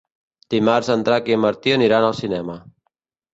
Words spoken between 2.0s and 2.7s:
al cinema.